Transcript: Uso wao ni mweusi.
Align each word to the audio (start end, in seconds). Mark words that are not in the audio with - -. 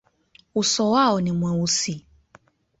Uso 0.55 0.91
wao 0.91 1.21
ni 1.21 1.31
mweusi. 1.31 2.05